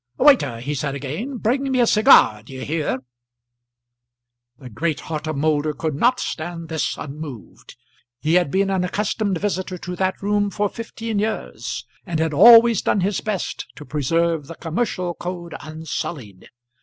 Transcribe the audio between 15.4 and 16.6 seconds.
unsullied.